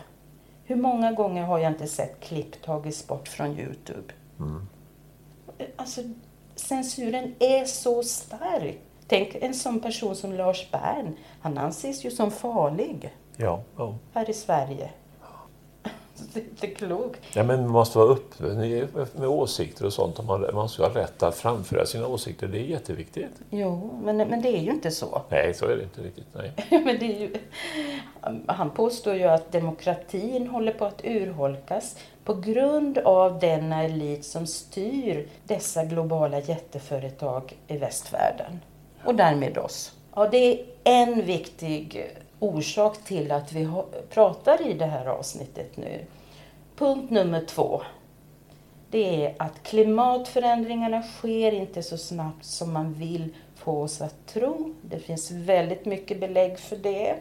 [0.63, 4.13] Hur många gånger har jag inte sett klipp tagits bort från Youtube?
[4.39, 4.67] Mm.
[5.75, 6.01] Alltså,
[6.55, 8.77] censuren är så stark.
[9.07, 11.15] Tänk en sån person som Lars Bern.
[11.41, 13.95] Han anses ju som farlig Ja, ja.
[14.13, 14.89] här i Sverige.
[16.33, 17.19] Det är inte klokt.
[17.33, 18.57] ja, men man måste vara öppen
[19.13, 20.25] med åsikter och sånt.
[20.25, 22.47] Man, man ska ha rätt att framföra sina åsikter.
[22.47, 23.31] Det är jätteviktigt.
[23.49, 25.21] Jo, men, men det är ju inte så.
[25.29, 26.27] Nej, så är det inte riktigt.
[26.33, 26.51] Nej.
[26.85, 27.33] Men det är ju,
[28.47, 34.47] han påstår ju att demokratin håller på att urholkas på grund av denna elit som
[34.47, 38.59] styr dessa globala jätteföretag i västvärlden.
[39.05, 39.93] Och därmed oss.
[40.15, 42.07] Ja, det är en viktig
[42.39, 43.69] orsak till att vi
[44.09, 46.05] pratar i det här avsnittet nu.
[46.75, 47.81] Punkt nummer två.
[48.91, 54.73] Det är att klimatförändringarna sker inte så snabbt som man vill få oss att tro.
[54.81, 57.15] Det finns väldigt mycket belägg för det.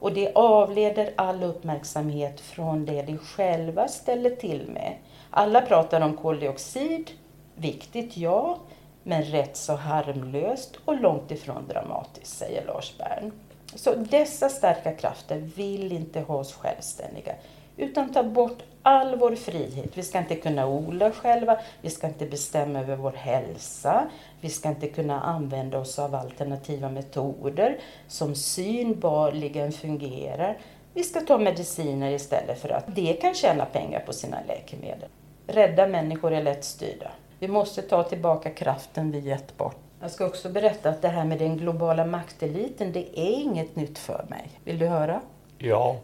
[0.00, 4.94] Och det avleder all uppmärksamhet från det de själva ställer till med.
[5.30, 7.10] Alla pratar om koldioxid.
[7.54, 8.58] Viktigt, ja.
[9.02, 13.32] Men rätt så harmlöst och långt ifrån dramatiskt, säger Lars Bern.
[13.74, 17.34] Så dessa starka krafter vill inte ha oss självständiga
[17.76, 19.90] utan ta bort all vår frihet.
[19.94, 24.08] Vi ska inte kunna odla själva, vi ska inte bestämma över vår hälsa,
[24.40, 27.78] vi ska inte kunna använda oss av alternativa metoder
[28.08, 30.58] som synbarligen fungerar.
[30.94, 35.08] Vi ska ta mediciner istället för att de kan tjäna pengar på sina läkemedel.
[35.46, 37.10] Rädda människor är lätt styrda.
[37.38, 39.89] Vi måste ta tillbaka kraften vi gett bort.
[40.00, 43.98] Jag ska också berätta att det här med den globala makteliten, det är inget nytt
[43.98, 44.50] för mig.
[44.64, 45.20] Vill du höra?
[45.58, 45.96] Ja.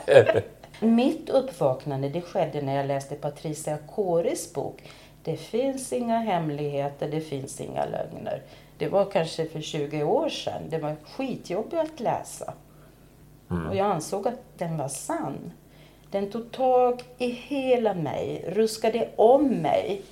[0.80, 4.82] Mitt uppvaknande det skedde när jag läste Patricia Coris bok
[5.22, 8.42] Det finns inga hemligheter, det finns inga lögner.
[8.78, 10.62] Det var kanske för 20 år sedan.
[10.68, 12.54] Det var skitjobbigt att läsa.
[13.68, 15.52] Och jag ansåg att den var sann.
[16.10, 20.02] Den tog tag i hela mig, ruskade om mig.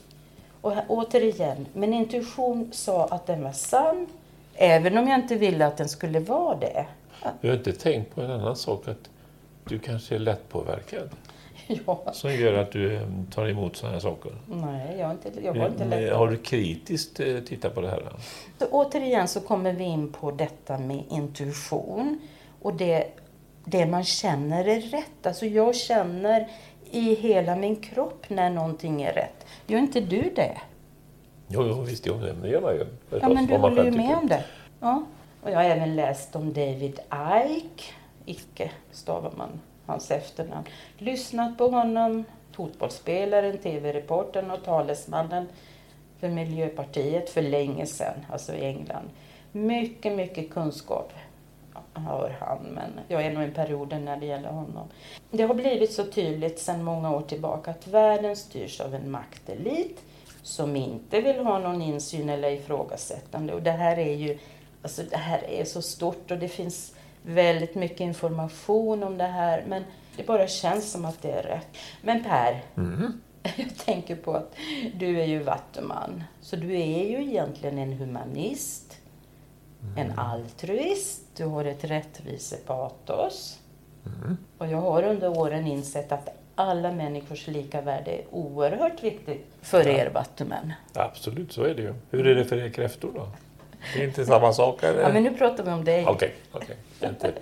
[0.68, 4.06] Och här, återigen, min intuition sa att den var sann,
[4.54, 6.86] även om jag inte ville att den skulle vara det.
[7.40, 8.88] Du har inte tänkt på en annan sak?
[8.88, 9.10] Att
[9.64, 11.10] du kanske är lättpåverkad?
[11.86, 13.02] Ja, Som gör att du eh,
[13.34, 14.32] tar emot sådana här saker?
[14.46, 16.12] nej, jag, inte, jag var inte lätt.
[16.12, 18.12] Har du kritiskt eh, tittat på det här?
[18.58, 22.20] Så återigen så kommer vi in på detta med intuition
[22.62, 23.06] och det,
[23.64, 25.26] det man känner är rätt.
[25.26, 26.48] Alltså jag känner
[26.90, 29.46] i hela min kropp när någonting är rätt.
[29.66, 30.58] Gör inte du det?
[31.48, 32.86] Jo, jo visst, jo, det gör man ju.
[33.08, 34.44] förstås, Ja, men du håller ju med om det.
[34.80, 35.02] Ja.
[35.42, 37.00] Och jag har även läst om David
[37.50, 37.84] Icke,
[38.24, 40.64] Icke stavar man hans efternamn.
[40.98, 45.48] Lyssnat på honom, fotbollsspelaren, tv-reportern och talesmannen
[46.20, 49.10] för Miljöpartiet för länge sedan, alltså i England.
[49.52, 51.12] Mycket, mycket kunskap
[51.92, 54.88] har han, men jag är nog i perioden när det gäller honom.
[55.30, 60.02] Det har blivit så tydligt sedan många år tillbaka att världen styrs av en maktelit
[60.42, 63.54] som inte vill ha någon insyn eller ifrågasättande.
[63.54, 64.38] Och det här är ju
[64.82, 69.64] alltså det här är så stort och det finns väldigt mycket information om det här,
[69.68, 69.84] men
[70.16, 71.76] det bara känns som att det är rätt.
[72.02, 72.62] Men Per,
[73.56, 74.54] jag tänker på att
[74.94, 78.87] du är ju vattuman, så du är ju egentligen en humanist,
[79.96, 83.58] en altruist, du har ett rättvisepatos.
[84.58, 89.88] Och jag har under åren insett att alla människors lika värde är oerhört viktigt för
[89.88, 90.72] er vattumän.
[90.94, 91.94] Absolut, så är det ju.
[92.10, 93.28] Hur är det för er kräftor då?
[93.94, 94.82] Det är inte samma sak?
[94.82, 95.00] Eller?
[95.02, 96.06] Ja, men nu pratar vi om dig.
[96.06, 96.76] Okej, okej.
[97.04, 97.32] Inte-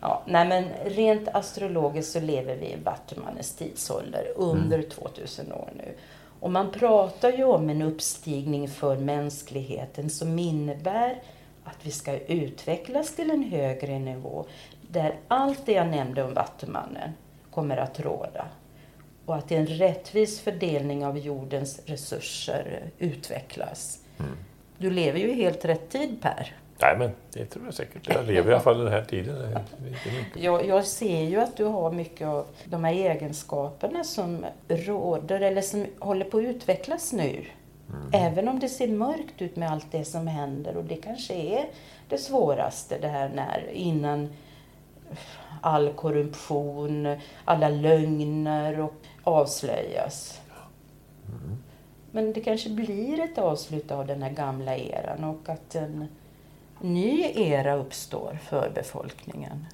[0.00, 5.94] Ja, nej, men rent astrologiskt så lever vi i Vattumannens tidsålder under 2000 år nu.
[6.40, 11.22] Och man pratar ju om en uppstigning för mänskligheten som innebär
[11.64, 14.46] att vi ska utvecklas till en högre nivå
[14.88, 17.10] där allt det jag nämnde om Vattumannen
[17.50, 18.46] kommer att råda.
[19.24, 23.98] Och att en rättvis fördelning av jordens resurser utvecklas.
[24.78, 26.54] Du lever ju i helt rätt tid, Per.
[26.80, 28.08] Nej, men det tror jag säkert.
[28.08, 29.58] Jag lever i alla fall den här tiden.
[30.34, 35.62] Jag, jag ser ju att du har mycket av de här egenskaperna som råder eller
[35.62, 37.44] som håller på att utvecklas nu.
[38.12, 41.66] Även om det ser mörkt ut med allt det som händer och det kanske är
[42.08, 44.28] det svåraste det här när innan
[45.60, 48.94] all korruption, alla lögner och
[49.24, 50.40] avslöjas.
[52.10, 56.08] Men det kanske blir ett avslut av den här gamla eran och att en
[56.80, 59.66] ny era uppstår för befolkningen.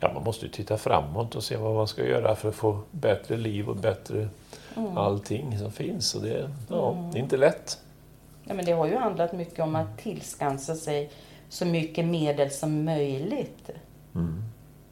[0.00, 2.78] Ja, man måste ju titta framåt och se vad man ska göra för att få
[2.90, 4.28] bättre liv och bättre
[4.76, 4.98] Mm.
[4.98, 6.14] allting som finns.
[6.14, 7.78] Och det, ja, det är inte lätt.
[8.44, 11.10] Ja, men det har ju handlat mycket om att tillskansa sig
[11.48, 13.70] så mycket medel som möjligt.
[14.14, 14.42] Mm.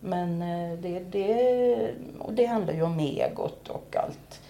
[0.01, 4.41] Men eh, det, det, och det handlar ju om egot och allt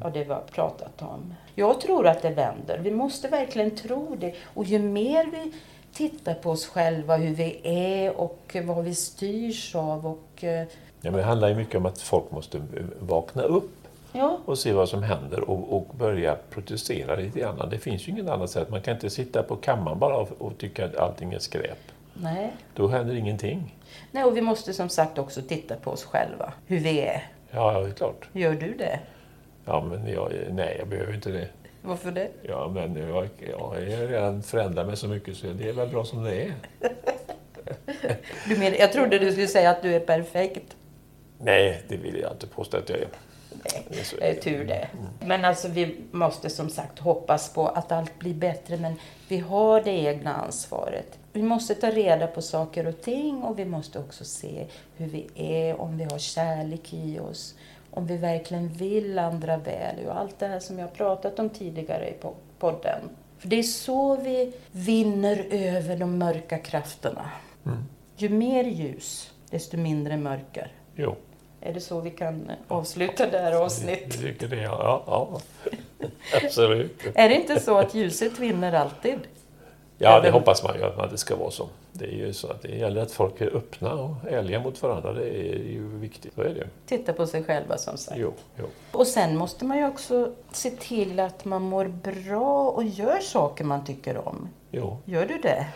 [0.00, 1.34] ja, det vi har pratat om.
[1.54, 2.78] Jag tror att det vänder.
[2.78, 4.34] Vi måste verkligen tro det.
[4.44, 5.52] Och ju mer vi
[5.92, 10.66] tittar på oss själva, hur vi är och vad vi styrs av och eh,
[11.02, 12.62] Ja, men det handlar ju mycket om att folk måste
[13.00, 13.79] vakna upp
[14.12, 17.68] ja, och se vad som händer och, och börja protestera lite grann.
[17.70, 18.70] Det finns ju inget annat sätt.
[18.70, 21.78] Man kan inte sitta på kammaren bara och, och tycka att allting är skräp.
[22.14, 22.52] nej.
[22.74, 23.74] Då händer ingenting.
[24.10, 24.24] nej.
[24.24, 27.26] Och vi måste som sagt också titta på oss själva, hur vi är.
[27.50, 28.28] Ja, det är klart.
[28.32, 29.00] Gör du det?
[29.64, 31.48] Ja, men jag, nej, jag behöver inte det.
[31.82, 32.28] Varför det?
[32.42, 36.04] Ja, men jag, jag har redan förändrat mig så mycket så det är väl bra
[36.04, 36.54] som det är.
[38.48, 40.76] Du men, jag trodde du skulle säga att du är perfekt.
[41.38, 43.08] Nej, det vill jag inte påstå att jag är.
[43.62, 44.88] Det är är tur det.
[45.20, 48.94] Men alltså vi måste som sagt hoppas på att allt blir bättre, men
[49.28, 51.18] vi har det egna ansvaret.
[51.32, 55.26] Vi måste ta reda på saker och ting och vi måste också se hur vi
[55.34, 57.54] är, om vi har kärlek i oss,
[57.90, 62.08] om vi verkligen vill andra väl och allt det här som jag pratat om tidigare
[62.08, 63.00] i po- podden.
[63.38, 67.30] För det är så vi vinner över de mörka krafterna.
[68.16, 70.72] Ju mer ljus, desto mindre mörker.
[70.94, 71.16] Jo,
[71.60, 74.20] Är det så vi kan avsluta det här jag avsnittet?
[74.20, 74.62] tycker det.
[74.62, 75.40] Ja, ja.
[76.44, 77.00] absolut.
[77.14, 79.18] Är det inte så att ljuset vinner alltid?
[79.98, 81.68] Ja, det hoppas man ju att det ska vara så.
[81.92, 85.12] Det är ju så att det gäller att folk är öppna och ärliga mot varandra.
[85.12, 86.34] Det är ju viktigt.
[86.34, 86.66] Så är det.
[86.86, 88.20] Titta på sig själva som sagt.
[88.20, 88.64] Jo, jo.
[88.92, 93.64] Och sen måste man ju också se till att man mår bra och gör saker
[93.64, 94.48] man tycker om.
[94.70, 94.98] jo.
[95.04, 95.66] Gör du det?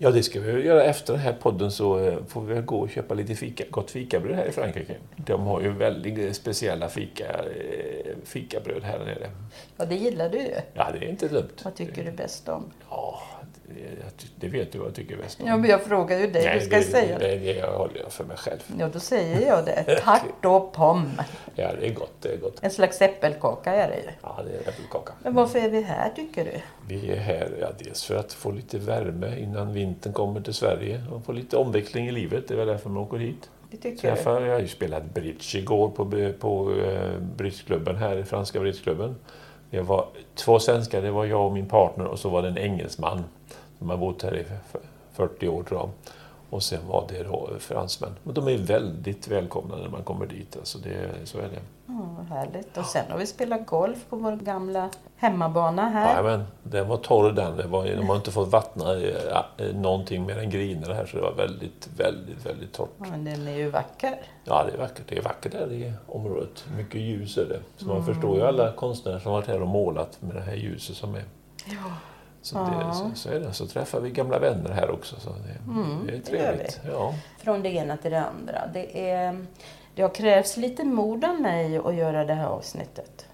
[0.00, 2.90] Ja, det ska vi göra efter den här podden så eh, får vi gå och
[2.90, 4.94] köpa lite fika, gott fikabröd här i Frankrike.
[5.16, 9.30] De har ju väldigt speciella fika, eh, fikabröd här nere.
[9.76, 10.54] Ja, det gillar du ju.
[10.74, 11.48] Ja, det är inte dumt.
[11.64, 12.64] Vad tycker du bäst om?
[12.90, 13.22] Ja,
[14.36, 15.46] det, vet du vad jag tycker bäst om.
[15.46, 16.58] Ja, men jag frågar ju dig.
[16.58, 17.18] du ska det, säga.
[17.18, 18.58] det, det, det håller jag för mig själv.
[18.78, 20.00] Ja, då säger jag det.
[20.04, 21.24] Tart och pomme.
[21.54, 22.12] Ja, det är gott.
[22.20, 22.58] Det är gott.
[22.60, 24.10] En slags äppelkaka är det ju.
[24.22, 25.12] Ja, det är äppelkaka.
[25.22, 26.60] Men varför är vi här tycker du?
[26.88, 31.02] Vi är här ja, dels för att få lite värme innan vintern kommer till Sverige
[31.12, 32.48] och få lite omväxling i livet.
[32.48, 33.50] Det är väl därför man åker hit.
[33.70, 34.16] Det tycker du?
[34.16, 39.16] Träffa, jag har ju spelat bridge igår på, på eh, bridgeklubben här, franska bridgeklubben.
[39.70, 42.58] Det var två svenskar, det var jag och min partner och så var det en
[42.58, 43.24] engelsman
[43.78, 44.80] som har bott här i f-
[45.12, 45.90] 40 år tror jag.
[46.50, 48.16] Och sen var det då fransmän.
[48.24, 50.56] Och de är väldigt välkomna när man kommer dit.
[50.56, 51.60] Alltså det, så är det.
[51.86, 52.76] Ja, vad härligt.
[52.76, 56.16] Och sen har vi spelat golf på vår gamla hemmabana här.
[56.16, 57.56] Ja, men den var torr den.
[57.56, 61.22] Det var, de har inte fått vattna eh, någonting mer än griner här så det
[61.22, 62.88] var väldigt, väldigt, väldigt torrt.
[62.98, 64.20] Ja, men den är ju vacker.
[64.44, 65.04] Ja, det är vackert.
[65.08, 66.64] Det är vackert här i området.
[66.76, 67.60] Mycket ljus är det.
[67.76, 70.96] Så man förstår ju alla konstnärer som varit här och målat med det här ljuset
[70.96, 71.24] som är.
[71.66, 71.74] Ja.
[72.42, 73.52] Så, det, så, så är det.
[73.52, 75.20] Så träffar vi gamla vänner här också.
[75.20, 76.80] Så det, det är det gör trevligt.
[76.86, 77.14] Ja.
[77.38, 78.66] Från det ena till det andra.
[78.72, 79.46] Det, är,
[79.94, 83.26] det har krävts lite mod av mig att göra det här avsnittet.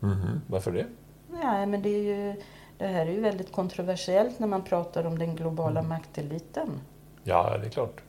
[0.00, 0.40] Mhm.
[0.46, 0.86] Varför det?
[1.30, 2.42] Nej, men det, är ju,
[2.78, 6.80] det här är ju väldigt kontroversiellt när man pratar om den globala makteliten.
[7.22, 8.00] Ja, det är klart.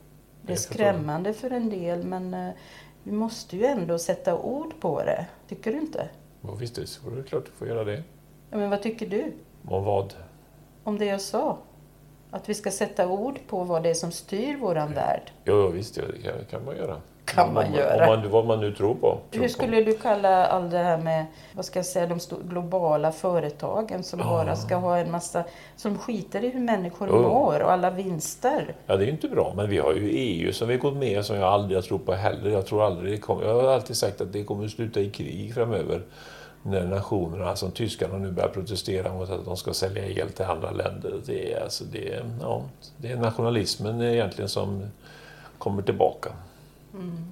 [0.42, 2.50] Det är skrämmande för en del, men eh,
[3.04, 5.26] vi måste ju ändå sätta ord på det.
[5.48, 6.10] Tycker du inte?
[6.42, 8.04] Ja, visst, det är det är klart du får göra det.
[8.50, 9.34] Ja, men vad tycker du
[9.68, 10.14] Och vad?
[10.84, 11.58] Om det jag sa?
[12.32, 15.32] Att vi ska sätta ord på vad det är som styr våran värld.
[15.46, 16.96] Jo, visst, det kan, man göra.
[17.26, 18.14] Kan man om, göra.
[18.14, 19.00] Om man, vad man nu tror på.
[19.32, 19.54] Tror Hur på.
[19.54, 24.20] skulle du kalla all det här med, vad ska jag säga, de globala företagen som
[24.20, 25.44] bara ska ha en massa,
[25.76, 27.22] som skiter i hur människor Jo.
[27.22, 28.76] mår och alla vinster.
[28.86, 31.26] Ja, det är ju inte bra, men vi har ju EU som vi gått med
[31.26, 32.50] som jag aldrig har trott på heller.
[32.50, 33.46] Jag tror aldrig det kommer.
[33.46, 36.02] Jag har alltid sagt att det kommer att sluta i krig framöver.
[36.64, 40.72] När nationerna, som tyskarna nu börjar protestera mot att de ska sälja el till andra
[40.72, 41.22] länder.
[41.26, 42.64] Det är, alltså, det är, ja,
[42.98, 44.86] det är nationalismen egentligen som
[45.58, 46.34] kommer tillbaka.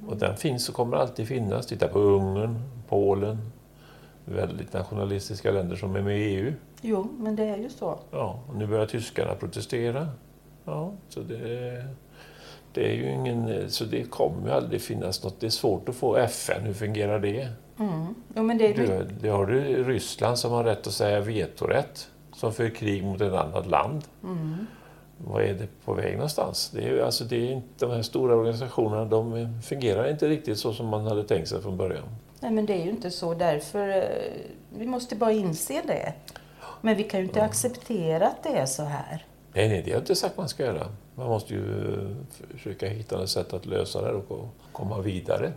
[0.07, 1.67] Och den finns och kommer alltid finnas.
[1.67, 3.51] Titta på Ungern, Polen.
[4.25, 6.53] Väldigt nationalistiska länder som är med i EU.
[6.81, 7.99] Jo, men det är ju så.
[8.11, 10.07] Ja, och nu börjar tyskarna protestera.
[10.65, 11.85] Ja, så det,
[12.73, 13.71] det är ju ingen...
[13.71, 15.39] Så det kommer ju aldrig finnas något.
[15.39, 16.61] Det är svårt att få FN.
[16.63, 17.49] Hur fungerar det?
[17.79, 18.15] Mm.
[18.35, 22.09] Jo, men det är Du, det har du Ryssland som har rätt att säga vetorätt.
[22.33, 24.03] Som för krig mot ett annat land.
[24.23, 24.67] Mm.
[25.17, 26.69] Vad är det på väg någonstans?
[26.73, 30.73] Det är, alltså, det är inte, de här stora organisationerna de fungerar inte riktigt så
[30.73, 32.03] som man hade tänkt sig från början.
[32.39, 33.33] Nej, men det är ju inte så.
[33.33, 34.03] Därför, eh,
[34.77, 36.13] vi måste bara inse det.
[36.81, 39.25] Men vi kan ju inte acceptera att det är så här.
[39.53, 40.87] Nej, nej, det har jag inte sagt man ska göra.
[41.15, 41.63] Man måste ju
[42.51, 45.51] försöka hitta ett sätt att lösa det och komma vidare.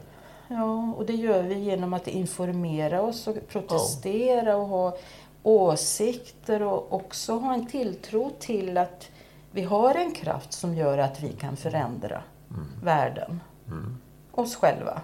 [0.53, 4.97] Ja, och det gör vi genom att informera oss och protestera och ha
[5.43, 9.11] åsikter och också ha en tilltro till att
[9.51, 12.67] vi har en kraft som gör att vi kan förändra mm.
[12.83, 13.41] världen.
[13.67, 13.97] Mm.
[14.33, 15.01] Oss själva.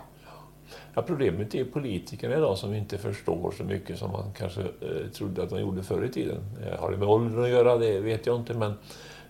[0.95, 5.43] Ja, problemet är politikerna idag som inte förstår så mycket som man kanske eh, trodde
[5.43, 6.41] att de gjorde förr i tiden.
[6.67, 7.77] Eh, har det med åldern att göra?
[7.77, 8.55] Det vet jag inte.
[8.55, 8.75] Men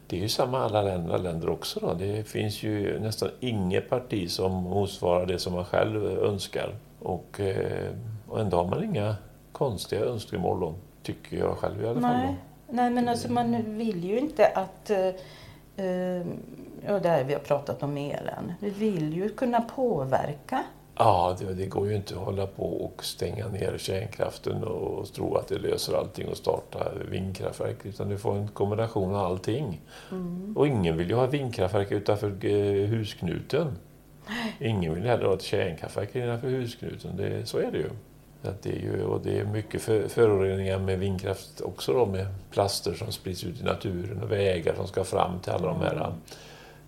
[0.06, 1.80] det är ju samma i alla länder, länder också.
[1.80, 1.94] Då.
[1.94, 6.74] Det finns ju nästan inget parti som motsvarar det som man själv önskar.
[7.02, 7.90] Och, eh,
[8.28, 9.16] och ändå har man inga
[9.52, 12.16] konstiga önskemål, då, tycker jag själv i alla fall.
[12.16, 12.36] Nej,
[12.68, 15.06] Nej men alltså man vill ju inte att eh,
[15.86, 16.26] eh,
[16.86, 18.52] uh, och det här vi har pratat om elen.
[18.60, 20.64] Vi vill ju kunna påverka
[20.98, 25.34] Ja, det, det, går ju inte att hålla på och stänga ner kärnkraften och tro
[25.34, 27.76] att det löser allting och starta vindkraftverk.
[27.86, 29.80] Utan du får en kombination av allting.
[30.10, 30.56] Mm.
[30.56, 33.78] Och ingen vill ju ha vindkraftverk utanför eh, husknuten.
[34.60, 37.16] Ingen vill heller ha ett kärnkraftverk innanför husknuten.
[37.16, 37.90] Det, så är det ju.
[38.42, 42.26] Att det är ju och det är mycket för, föroreningar med vindkraft också då, med
[42.50, 46.12] plaster som sprids ut i naturen och vägar som ska fram till alla de här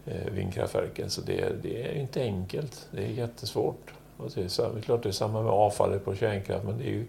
[0.06, 1.10] eh, vindkraftverken.
[1.10, 2.88] Så det, det är inte enkelt.
[2.90, 3.92] Det är jättesvårt.
[4.18, 6.92] Och det, är det klart det är samma med avfallet på kärnkraft, men det är
[6.92, 7.06] ju,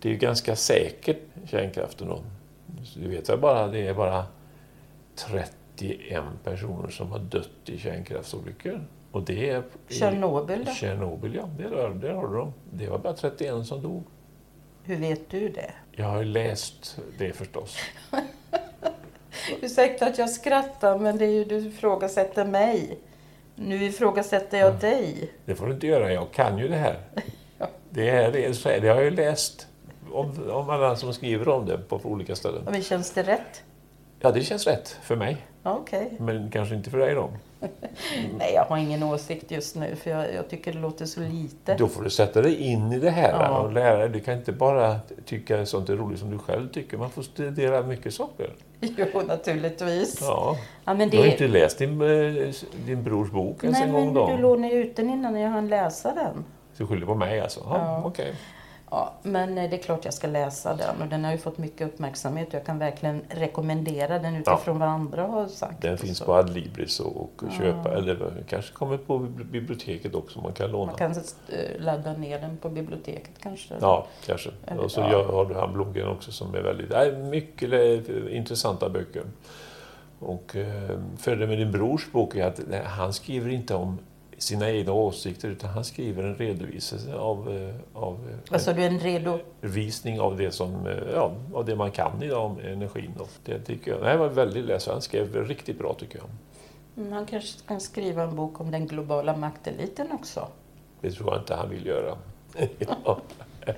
[0.00, 2.08] det är ju ganska säkert, kärnkraften.
[2.08, 2.20] Då.
[2.94, 4.26] Du vet väl bara, det är bara
[5.14, 8.84] 31 personer som har dött i kärnkraftsolyckor.
[9.12, 9.62] Och det är...
[9.88, 10.72] Tjernobyl då?
[10.72, 11.48] Tjernobyl, ja.
[11.58, 12.52] Där, där har du dem.
[12.70, 14.04] Det var bara 31 som dog.
[14.84, 15.72] Hur vet du det?
[15.92, 17.76] Jag har läst det förstås.
[19.62, 22.98] Ursäkta att jag skrattar, men det är ju du ifrågasätter mig.
[23.66, 24.78] Nu ifrågasätter jag ja.
[24.80, 25.32] dig.
[25.44, 26.98] Det får du inte göra, jag kan ju det här.
[27.90, 29.66] det, är, det har jag ju läst
[30.12, 32.62] om, om alla som skriver om det på olika ställen.
[32.64, 33.62] Men känns det rätt?
[34.20, 35.36] Ja, det känns rätt för mig.
[35.64, 36.06] Okay.
[36.18, 37.30] Men kanske inte för dig då?
[38.38, 41.74] Nej, jag har ingen åsikt just nu för jag, jag, tycker det låter så lite.
[41.74, 43.58] Då får du sätta dig in i det här ja.
[43.58, 44.08] och lära dig.
[44.08, 46.96] Du kan inte bara tycka sånt är roligt som du själv tycker.
[46.96, 48.50] Man får studera mycket saker.
[48.96, 50.20] Jo, naturligtvis.
[50.20, 50.56] Ja.
[50.84, 51.16] ja men det...
[51.16, 52.54] Du har inte läst din, eh,
[52.86, 54.20] din brors bok ens Nej, en gång då?
[54.20, 56.44] Nej, men du lånade ut den innan jag hann läsa den.
[56.76, 57.60] Du skyller på mig alltså?
[57.64, 58.08] Ja, ja.
[58.08, 58.32] Okay.
[58.92, 61.58] Ja, men eh, det är klart jag ska läsa den och den har ju fått
[61.58, 64.72] mycket uppmärksamhet och jag kan verkligen rekommendera den utifrån ja.
[64.72, 65.82] vad andra har sagt.
[65.82, 67.50] Den finns på Adlibris och ja.
[67.58, 69.18] köpa eller kanske kommer på
[69.52, 70.86] biblioteket också man kan låna.
[70.86, 73.74] Man kan eh, ladda ner den på biblioteket kanske?
[73.80, 74.50] Ja, kanske.
[74.66, 75.32] Eller, och så ja.
[75.32, 79.22] har du han bloggen också som är väldigt, nej, mycket intressanta böcker.
[80.18, 83.98] Och eh, fördelen med din brors bok är att han skriver inte om
[84.42, 88.18] sina egna åsikter utan han skriver en redovisning av, eh, av
[88.50, 92.44] Vad sa du, en redovisning av det, som, eh, ja, av det man kan idag
[92.44, 93.12] om energin.
[93.18, 94.92] Och det tycker jag, det var väldigt läsvärt.
[94.92, 96.28] Han skrev riktigt bra tycker jag.
[96.96, 100.48] Mm, han kanske kan skriva en bok om den globala makteliten också?
[101.00, 102.16] Det tror jag inte han vill göra.
[102.78, 103.20] ja.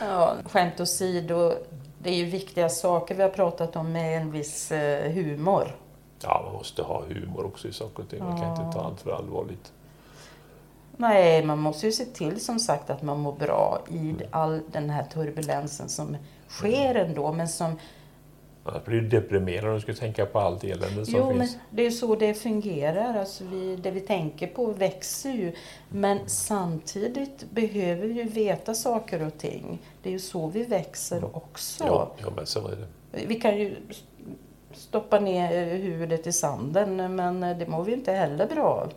[0.00, 1.52] ja, skämt åsido,
[1.98, 5.76] det är ju viktiga saker vi har pratat om med en viss eh, humor.
[6.22, 8.18] Ja, man måste ha humor också i saker och ting.
[8.24, 9.72] Man kan inte ta allt för allvarligt.
[10.96, 14.16] Nej, man måste ju se till som sagt att man mår bra i mm.
[14.30, 16.16] all den här turbulensen som
[16.48, 17.78] sker ändå, men som
[18.64, 21.38] Annars blir du deprimerad om du ska tänka på allt elände som jo, finns.
[21.38, 23.18] Men det är så det fungerar.
[23.18, 25.52] Alltså vi, det vi tänker på växer ju.
[25.88, 29.78] Men samtidigt behöver vi ju veta saker och ting.
[30.02, 31.30] Det är ju så vi växer mm.
[31.34, 31.84] också.
[31.84, 33.26] Ja, ja, men så är det.
[33.26, 33.76] Vi kan ju
[34.78, 38.92] stoppa ner huvudet i sanden, men det mår vi inte heller bra av.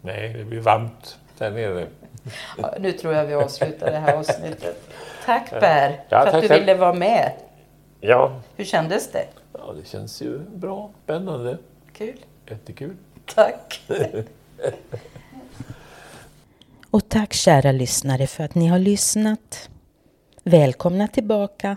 [0.00, 1.86] Nej, det blir varmt där nere.
[2.58, 4.90] Ja, nu tror jag vi avslutar det här avsnittet.
[5.24, 7.32] Tack Per, ja, för att du ville vara med.
[8.00, 8.40] Ja.
[8.56, 9.26] Hur kändes det?
[9.52, 11.58] Ja, det känns ju bra, spännande.
[11.92, 12.24] Kul.
[12.50, 12.96] Jättekul.
[13.34, 13.82] Tack.
[16.90, 19.70] Och tack kära lyssnare för att ni har lyssnat.
[20.44, 21.76] Välkomna tillbaka.